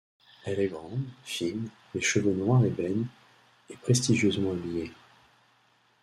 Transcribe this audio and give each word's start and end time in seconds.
Elle 0.45 0.59
est 0.59 0.67
grande, 0.67 1.03
fine, 1.23 1.69
les 1.93 2.01
cheveux 2.01 2.33
noir 2.33 2.65
ébène 2.65 3.05
et 3.69 3.77
prestigieusement 3.77 4.53
habillée. 4.53 4.91